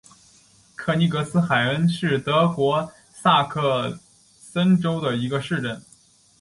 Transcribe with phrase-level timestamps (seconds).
[0.75, 3.99] 克尼格斯海恩是德国萨克
[4.39, 5.79] 森州的一个市镇。